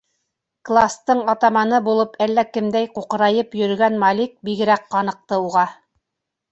[0.69, 5.73] Кластың атаманы булып әллә кемдәй ҡуҡырайып йөрөгән Малик бигерәк ҡаныҡты уға.